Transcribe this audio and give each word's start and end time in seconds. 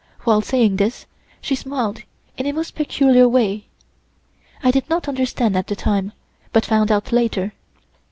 While 0.21 0.41
saying 0.41 0.77
this 0.77 1.05
she 1.41 1.53
smiled 1.53 2.05
in 2.35 2.47
a 2.47 2.53
most 2.53 2.73
peculiar 2.73 3.29
way. 3.29 3.65
I 4.63 4.71
did 4.71 4.89
not 4.89 5.07
understand 5.07 5.55
at 5.55 5.67
the 5.67 5.75
time, 5.75 6.11
but 6.51 6.65
found 6.65 6.91
out 6.91 7.11
later. 7.11 7.53